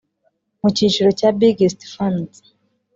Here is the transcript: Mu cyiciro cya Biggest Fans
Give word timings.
Mu 0.61 0.67
cyiciro 0.75 1.09
cya 1.19 1.29
Biggest 1.39 1.79
Fans 1.93 2.33